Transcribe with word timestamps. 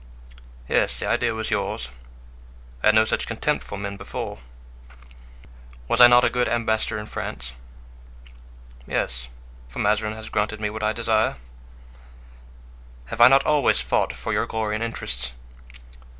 "Yes, 0.67 0.99
the 0.99 1.05
idea 1.05 1.35
was 1.35 1.51
yours. 1.51 1.91
I 2.81 2.87
had 2.87 2.95
no 2.95 3.05
such 3.05 3.27
contempt 3.27 3.63
for 3.63 3.77
men 3.77 3.97
before." 3.97 4.39
"Was 5.87 6.01
I 6.01 6.07
not 6.07 6.25
a 6.25 6.29
good 6.31 6.47
ambassador 6.49 6.97
in 6.97 7.05
France?" 7.05 7.53
"Yes, 8.87 9.27
for 9.69 9.77
Mazarin 9.77 10.15
has 10.15 10.29
granted 10.29 10.59
what 10.59 10.81
I 10.81 10.91
desire." 10.91 11.35
"Have 13.13 13.21
I 13.21 13.27
not 13.27 13.45
always 13.45 13.79
fought 13.79 14.13
for 14.13 14.33
your 14.33 14.47
glory 14.47 14.73
and 14.73 14.83
interests?" 14.83 15.33